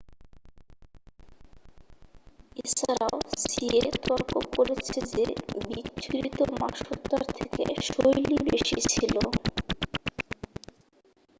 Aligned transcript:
এছাড়াও 2.59 3.15
সিয়েহ 3.43 3.85
তর্ক 3.99 4.31
করেছে 4.55 4.97
যে 5.11 5.25
বিচ্ছুরিত 5.67 6.39
মা 6.51 6.69
সত্ত্বার 6.79 7.21
থেকে 7.37 7.61
শৈলী 7.87 8.37
বেশি 8.47 8.77
ছিল 8.91 9.15